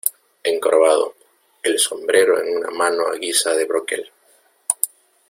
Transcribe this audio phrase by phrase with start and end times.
[0.43, 1.13] encorvado,
[1.61, 4.11] el sombrero en una mano a guisa de broquel,